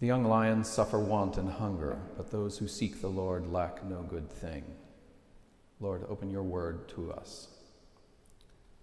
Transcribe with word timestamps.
The 0.00 0.06
young 0.06 0.24
lions 0.24 0.66
suffer 0.66 0.98
want 0.98 1.36
and 1.36 1.50
hunger, 1.50 1.98
but 2.16 2.30
those 2.30 2.56
who 2.56 2.66
seek 2.66 3.02
the 3.02 3.08
Lord 3.08 3.52
lack 3.52 3.84
no 3.84 4.00
good 4.00 4.30
thing. 4.30 4.64
Lord, 5.78 6.06
open 6.08 6.30
your 6.30 6.42
word 6.42 6.88
to 6.90 7.12
us. 7.12 7.48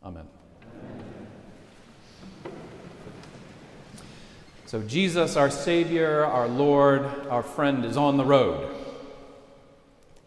Amen. 0.04 0.28
So, 4.68 4.84
Jesus, 4.84 5.36
our 5.36 5.50
Savior, 5.50 6.24
our 6.24 6.48
Lord, 6.48 7.04
our 7.30 7.42
friend, 7.42 7.84
is 7.84 7.98
on 7.98 8.18
the 8.18 8.26
road. 8.26 8.76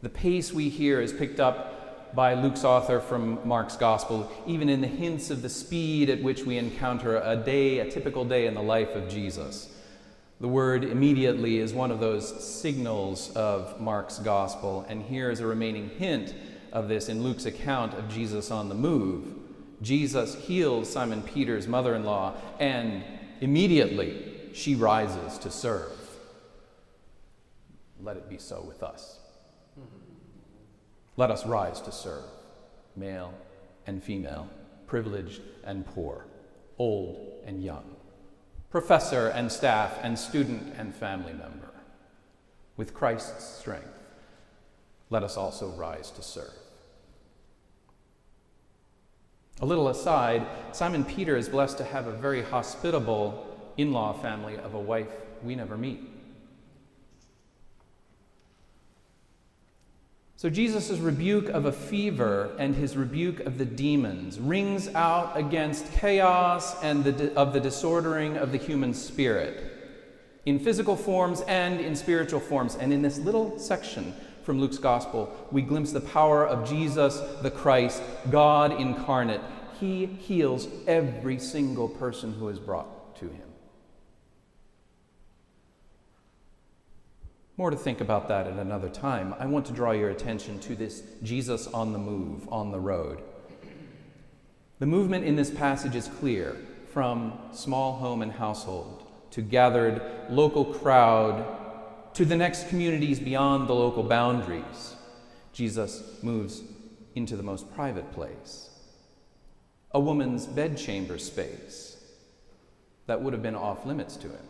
The 0.03 0.09
pace 0.09 0.53
we 0.53 0.71
hear 0.71 1.01
is 1.01 1.13
picked 1.13 1.39
up 1.39 2.15
by 2.17 2.35
Luke's 2.35 2.65
author 2.65 2.99
from 2.99 3.47
Mark's 3.47 3.77
Gospel, 3.77 4.29
even 4.45 4.69
in 4.69 4.81
the 4.81 4.89
hints 4.89 5.31
of 5.31 5.43
the 5.43 5.49
speed 5.49 6.11
at 6.11 6.21
which 6.21 6.45
we 6.45 6.57
encounter 6.59 7.19
a 7.19 7.37
day, 7.37 7.79
a 7.79 7.89
typical 7.89 8.25
day 8.25 8.47
in 8.47 8.55
the 8.55 8.63
life 8.63 8.97
of 8.97 9.09
Jesus. 9.09 9.69
The 10.41 10.49
word 10.49 10.85
immediately 10.85 11.59
is 11.59 11.75
one 11.75 11.91
of 11.91 12.01
those 12.01 12.43
signals 12.43 13.31
of 13.37 13.79
Mark's 13.79 14.19
Gospel, 14.19 14.87
and 14.89 15.03
here 15.03 15.31
is 15.31 15.41
a 15.41 15.47
remaining 15.47 15.91
hint 15.91 16.35
of 16.73 16.89
this 16.89 17.11
in 17.11 17.23
Luke's 17.23 17.45
account 17.45 17.93
of 17.93 18.09
Jesus 18.09 18.51
on 18.51 18.71
the 18.71 18.75
move. 18.75 19.35
Jesus 19.83 20.35
heals 20.35 20.91
Simon 20.91 21.21
Peter's 21.23 21.69
mother 21.69 21.95
in 21.95 22.05
law, 22.05 22.35
and 22.59 23.05
immediately 23.43 24.51
she 24.55 24.75
rises 24.75 25.37
to 25.39 25.51
serve. 25.51 25.93
Let 28.01 28.17
it 28.17 28.31
be 28.31 28.39
so 28.39 28.63
with 28.63 28.83
us. 28.83 29.19
Let 31.19 31.31
us 31.31 31.45
rise 31.45 31.83
to 31.83 31.93
serve, 31.93 32.25
male 32.97 33.35
and 33.87 34.03
female, 34.03 34.49
privileged 34.87 35.43
and 35.65 35.85
poor, 35.85 36.25
old 36.79 37.43
and 37.45 37.63
young, 37.63 37.85
professor 38.71 39.27
and 39.27 39.51
staff, 39.51 39.99
and 40.03 40.19
student 40.19 40.75
and 40.79 40.95
family 40.95 41.33
member. 41.33 41.71
With 42.77 42.95
Christ's 42.95 43.45
strength, 43.45 43.99
let 45.11 45.25
us 45.25 45.37
also 45.37 45.71
rise 45.71 46.11
to 46.13 46.23
serve. 46.23 46.55
A 49.61 49.67
little 49.67 49.89
aside, 49.89 50.47
Simon 50.73 51.05
Peter 51.05 51.37
is 51.37 51.49
blessed 51.49 51.79
to 51.79 51.85
have 51.85 52.07
a 52.07 52.13
very 52.13 52.43
hospitable 52.43 53.47
in 53.77 53.93
law 53.93 54.13
family 54.13 54.57
of 54.57 54.75
a 54.75 54.81
wife 54.81 55.09
we 55.43 55.55
never 55.55 55.77
meet. 55.77 56.01
So, 60.41 60.49
Jesus' 60.49 60.93
rebuke 60.93 61.51
of 61.51 61.67
a 61.67 61.73
fever 61.73 62.57
and 62.59 62.75
his 62.75 62.97
rebuke 62.97 63.41
of 63.41 63.59
the 63.59 63.67
demons 63.67 64.41
rings 64.41 64.89
out 64.95 65.37
against 65.37 65.93
chaos 65.93 66.83
and 66.83 67.05
the, 67.05 67.35
of 67.35 67.53
the 67.53 67.61
disordering 67.61 68.39
of 68.39 68.51
the 68.51 68.57
human 68.57 68.95
spirit 68.95 69.63
in 70.47 70.59
physical 70.59 70.97
forms 70.97 71.43
and 71.43 71.79
in 71.79 71.95
spiritual 71.95 72.41
forms. 72.41 72.77
And 72.77 72.91
in 72.91 73.03
this 73.03 73.19
little 73.19 73.59
section 73.59 74.15
from 74.43 74.59
Luke's 74.59 74.79
gospel, 74.79 75.31
we 75.53 75.61
glimpse 75.61 75.93
the 75.93 76.01
power 76.01 76.47
of 76.47 76.67
Jesus 76.67 77.21
the 77.43 77.51
Christ, 77.51 78.03
God 78.31 78.81
incarnate. 78.81 79.43
He 79.79 80.07
heals 80.07 80.69
every 80.87 81.39
single 81.39 81.91
person 81.91 82.33
who 82.33 82.49
is 82.49 82.59
brought 82.59 83.15
to 83.17 83.27
him. 83.27 83.51
More 87.61 87.71
to 87.71 87.77
think 87.77 88.01
about 88.01 88.27
that 88.29 88.47
at 88.47 88.55
another 88.55 88.89
time. 88.89 89.35
I 89.39 89.45
want 89.45 89.67
to 89.67 89.73
draw 89.75 89.91
your 89.91 90.09
attention 90.09 90.59
to 90.61 90.75
this 90.75 91.03
Jesus 91.23 91.67
on 91.67 91.93
the 91.93 91.99
move, 91.99 92.49
on 92.51 92.73
the 92.73 92.81
road. 92.81 93.21
The 94.79 94.87
movement 94.87 95.27
in 95.27 95.37
this 95.37 95.51
passage 95.51 95.95
is 95.95 96.09
clear 96.09 96.57
from 96.91 97.39
small 97.53 97.97
home 97.97 98.23
and 98.23 98.33
household 98.33 99.07
to 99.33 99.43
gathered 99.43 100.01
local 100.31 100.65
crowd 100.65 101.45
to 102.15 102.25
the 102.25 102.35
next 102.35 102.71
communities 102.71 103.21
beyond 103.21 103.69
the 103.69 103.75
local 103.75 104.05
boundaries. 104.05 104.95
Jesus 105.53 106.19
moves 106.23 106.63
into 107.15 107.37
the 107.37 107.43
most 107.43 107.71
private 107.75 108.11
place, 108.13 108.71
a 109.91 110.01
woman's 110.01 110.47
bedchamber 110.47 111.19
space 111.19 112.03
that 113.05 113.21
would 113.21 113.35
have 113.35 113.43
been 113.43 113.55
off 113.55 113.85
limits 113.85 114.17
to 114.17 114.29
him 114.29 114.47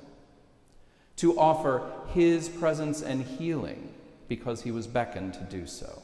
to 1.21 1.39
offer 1.39 1.83
his 2.15 2.49
presence 2.49 3.03
and 3.03 3.23
healing 3.23 3.93
because 4.27 4.63
he 4.63 4.71
was 4.71 4.87
beckoned 4.87 5.35
to 5.35 5.43
do 5.43 5.67
so. 5.67 6.01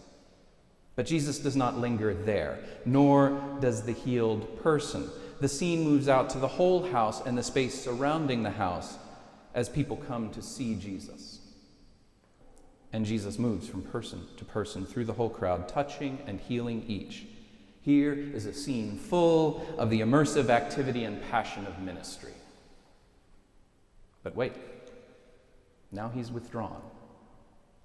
But 0.94 1.06
Jesus 1.06 1.38
does 1.38 1.56
not 1.56 1.78
linger 1.78 2.12
there, 2.12 2.58
nor 2.84 3.40
does 3.60 3.82
the 3.82 3.92
healed 3.92 4.62
person. 4.62 5.08
The 5.40 5.48
scene 5.48 5.84
moves 5.84 6.06
out 6.06 6.28
to 6.30 6.38
the 6.38 6.48
whole 6.48 6.90
house 6.90 7.24
and 7.24 7.36
the 7.36 7.42
space 7.42 7.82
surrounding 7.82 8.42
the 8.42 8.50
house 8.50 8.98
as 9.54 9.70
people 9.70 9.96
come 9.96 10.30
to 10.32 10.42
see 10.42 10.74
Jesus. 10.74 11.40
And 12.92 13.06
Jesus 13.06 13.38
moves 13.38 13.66
from 13.66 13.82
person 13.82 14.26
to 14.36 14.44
person 14.44 14.84
through 14.84 15.06
the 15.06 15.14
whole 15.14 15.30
crowd, 15.30 15.66
touching 15.66 16.18
and 16.26 16.40
healing 16.40 16.84
each. 16.86 17.24
Here 17.80 18.12
is 18.12 18.44
a 18.44 18.52
scene 18.52 18.98
full 18.98 19.66
of 19.78 19.88
the 19.88 20.00
immersive 20.00 20.50
activity 20.50 21.04
and 21.04 21.22
passion 21.30 21.66
of 21.66 21.78
ministry. 21.78 22.34
But 24.22 24.36
wait. 24.36 24.52
Now 25.92 26.08
he's 26.08 26.30
withdrawn 26.30 26.82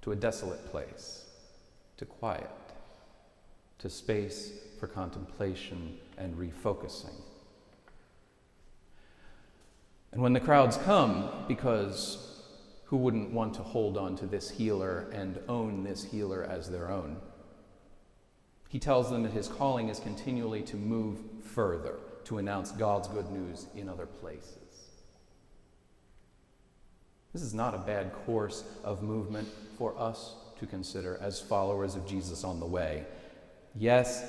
to 0.02 0.12
a 0.12 0.16
desolate 0.16 0.66
place, 0.72 1.26
to 1.98 2.06
quiet, 2.06 2.50
to 3.80 3.90
space 3.90 4.54
for 4.80 4.88
contemplation 4.88 5.98
and 6.18 6.36
refocusing. 6.36 7.16
And 10.12 10.22
when 10.22 10.34
the 10.34 10.40
crowds 10.40 10.78
come, 10.78 11.30
because 11.48 12.42
who 12.86 12.98
wouldn't 12.98 13.32
want 13.32 13.54
to 13.54 13.64
hold 13.64 13.98
on 13.98 14.18
to 14.18 14.26
this 14.26 14.50
healer 14.50 15.08
and 15.14 15.40
own 15.48 15.84
this 15.84 16.04
healer 16.04 16.44
as 16.44 16.70
their 16.70 16.92
own? 16.92 17.18
He 18.68 18.80
tells 18.80 19.10
them 19.10 19.24
that 19.24 19.32
his 19.32 19.48
calling 19.48 19.90
is 19.90 20.00
continually 20.00 20.62
to 20.64 20.76
move 20.76 21.20
further, 21.44 21.96
to 22.26 22.38
announce 22.38 22.72
God's 22.72 23.08
good 23.08 23.30
news 23.32 23.68
in 23.76 23.88
other 23.88 24.06
places. 24.06 24.71
This 27.34 27.42
is 27.42 27.53
not 27.53 27.74
a 27.74 27.80
bad 27.80 28.12
course 28.25 28.64
of 28.84 29.03
movement 29.03 29.47
for 29.78 29.97
us 29.97 30.36
to 30.59 30.66
consider 30.66 31.18
as 31.22 31.40
followers 31.40 31.96
of 31.96 32.06
Jesus 32.06 32.44
on 32.44 32.59
the 32.59 32.66
way. 32.66 33.06
Yes, 33.75 34.24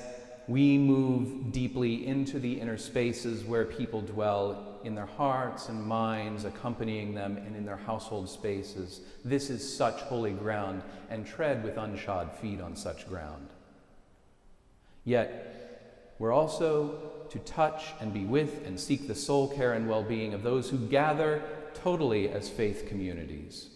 we 0.47 0.77
move 0.77 1.51
deeply 1.51 2.07
into 2.07 2.39
the 2.39 2.59
inner 2.59 2.77
spaces 2.77 3.43
where 3.43 3.65
people 3.65 4.01
dwell 4.01 4.79
in 4.83 4.95
their 4.95 5.05
hearts 5.05 5.69
and 5.69 5.81
minds, 5.85 6.43
accompanying 6.43 7.13
them, 7.13 7.37
and 7.37 7.55
in 7.55 7.65
their 7.65 7.77
household 7.77 8.29
spaces. 8.29 9.01
This 9.23 9.49
is 9.49 9.77
such 9.77 10.01
holy 10.01 10.31
ground, 10.31 10.81
and 11.09 11.25
tread 11.25 11.63
with 11.63 11.75
unshod 11.75 12.35
feet 12.37 12.59
on 12.59 12.75
such 12.75 13.07
ground. 13.07 13.47
Yet, 15.05 16.15
we're 16.19 16.33
also 16.33 17.11
to 17.29 17.39
touch 17.39 17.85
and 17.99 18.13
be 18.13 18.25
with 18.25 18.65
and 18.65 18.79
seek 18.79 19.07
the 19.07 19.15
soul 19.15 19.47
care 19.49 19.73
and 19.73 19.89
well 19.89 20.03
being 20.03 20.33
of 20.33 20.43
those 20.43 20.69
who 20.69 20.77
gather 20.77 21.41
totally 21.75 22.29
as 22.29 22.49
faith 22.49 22.85
communities. 22.87 23.69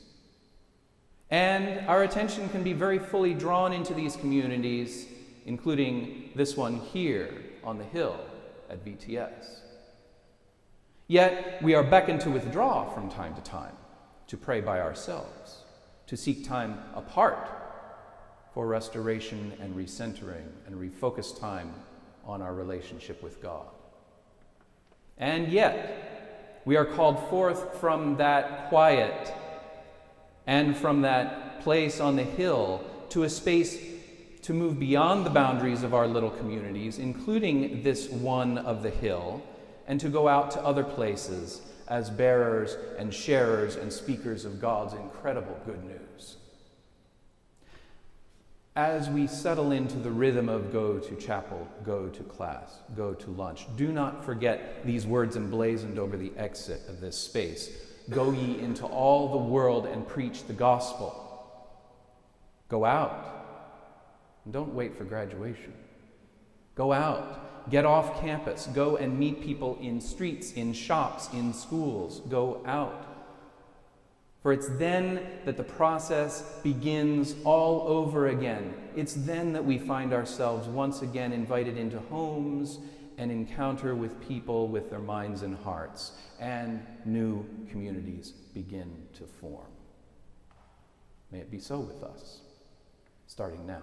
And 1.29 1.85
our 1.87 2.03
attention 2.03 2.47
can 2.49 2.63
be 2.63 2.73
very 2.73 2.99
fully 2.99 3.33
drawn 3.33 3.73
into 3.73 3.93
these 3.93 4.15
communities, 4.15 5.07
including 5.45 6.29
this 6.35 6.55
one 6.55 6.77
here 6.77 7.33
on 7.63 7.77
the 7.77 7.83
hill 7.83 8.19
at 8.69 8.83
VTS. 8.85 9.59
Yet 11.07 11.61
we 11.61 11.73
are 11.75 11.83
beckoned 11.83 12.21
to 12.21 12.29
withdraw 12.29 12.89
from 12.89 13.09
time 13.09 13.35
to 13.35 13.41
time, 13.41 13.75
to 14.27 14.37
pray 14.37 14.61
by 14.61 14.79
ourselves, 14.79 15.63
to 16.07 16.17
seek 16.17 16.45
time 16.45 16.79
apart 16.95 17.49
for 18.53 18.67
restoration 18.67 19.53
and 19.61 19.75
recentering 19.75 20.47
and 20.65 20.75
refocus 20.75 21.37
time 21.37 21.73
on 22.25 22.41
our 22.41 22.53
relationship 22.53 23.21
with 23.21 23.41
God. 23.41 23.67
And 25.17 25.51
yet, 25.51 26.16
we 26.67 26.75
are 26.75 26.83
called 26.83 27.17
forth 27.29 27.79
from 27.79 28.17
that 28.17 28.67
quiet 28.67 29.33
and 30.47 30.75
from 30.75 31.03
that 31.03 31.61
place 31.61 32.01
on 32.01 32.17
the 32.17 32.23
hill 32.25 32.83
to 33.07 33.23
a 33.23 33.29
space 33.29 33.79
to 34.41 34.53
move 34.53 34.77
beyond 34.77 35.25
the 35.25 35.29
boundaries 35.29 35.81
of 35.83 35.93
our 35.93 36.05
little 36.05 36.29
communities, 36.29 36.99
including 36.99 37.83
this 37.83 38.09
one 38.09 38.57
of 38.57 38.83
the 38.83 38.89
hill, 38.89 39.41
and 39.87 39.97
to 40.01 40.09
go 40.09 40.27
out 40.27 40.51
to 40.51 40.61
other 40.61 40.83
places 40.83 41.61
as 41.87 42.09
bearers 42.09 42.75
and 42.97 43.13
sharers 43.13 43.77
and 43.77 43.91
speakers 43.91 44.43
of 44.43 44.59
God's 44.59 44.93
incredible 44.93 45.57
good 45.65 45.81
news 45.85 46.35
as 48.77 49.09
we 49.09 49.25
settle 49.25 49.71
into 49.71 49.97
the 49.97 50.11
rhythm 50.11 50.47
of 50.47 50.71
go 50.71 50.99
to 50.99 51.15
chapel, 51.15 51.67
go 51.83 52.07
to 52.09 52.21
class, 52.21 52.77
go 52.95 53.11
to 53.11 53.31
lunch, 53.31 53.65
do 53.75 53.91
not 53.91 54.23
forget 54.23 54.85
these 54.85 55.07
words 55.07 55.35
emblazoned 55.35 55.97
over 55.97 56.15
the 56.15 56.31
exit 56.37 56.81
of 56.87 57.01
this 57.01 57.17
space. 57.17 57.71
Go 58.11 58.31
ye 58.31 58.59
into 58.59 58.85
all 58.85 59.31
the 59.31 59.37
world 59.37 59.87
and 59.87 60.07
preach 60.07 60.45
the 60.45 60.53
gospel. 60.53 61.23
Go 62.69 62.85
out. 62.85 63.45
And 64.45 64.53
don't 64.53 64.75
wait 64.75 64.95
for 64.95 65.05
graduation. 65.05 65.73
Go 66.75 66.93
out. 66.93 67.71
Get 67.71 67.83
off 67.83 68.21
campus. 68.21 68.67
Go 68.67 68.97
and 68.97 69.17
meet 69.17 69.41
people 69.41 69.79
in 69.81 69.99
streets, 69.99 70.51
in 70.51 70.71
shops, 70.71 71.29
in 71.33 71.51
schools. 71.51 72.21
Go 72.29 72.61
out. 72.67 73.16
For 74.41 74.53
it's 74.53 74.69
then 74.77 75.19
that 75.45 75.57
the 75.57 75.63
process 75.63 76.59
begins 76.63 77.35
all 77.43 77.87
over 77.87 78.27
again. 78.27 78.73
It's 78.95 79.13
then 79.13 79.53
that 79.53 79.65
we 79.65 79.77
find 79.77 80.13
ourselves 80.13 80.67
once 80.67 81.01
again 81.01 81.33
invited 81.33 81.77
into 81.77 81.99
homes 81.99 82.79
and 83.17 83.31
encounter 83.31 83.95
with 83.95 84.21
people 84.27 84.67
with 84.67 84.89
their 84.89 84.99
minds 84.99 85.41
and 85.41 85.57
hearts, 85.57 86.11
and 86.39 86.85
new 87.03 87.45
communities 87.69 88.31
begin 88.53 89.07
to 89.15 89.23
form. 89.25 89.65
May 91.31 91.39
it 91.39 91.51
be 91.51 91.59
so 91.59 91.79
with 91.79 92.03
us, 92.03 92.41
starting 93.25 93.65
now. 93.65 93.81